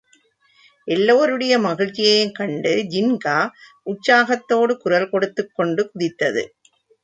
எல்லோருடைய 0.87 1.53
மகிழ்ச்சியையும் 1.59 2.31
கண்டு 2.31 2.73
ஜின்கா 2.91 3.37
உற்சாகத்தோடு 3.87 4.75
குரல் 4.77 5.09
கொடுத்துக்கொண்டு 5.09 5.83
குதித்தது. 5.91 6.45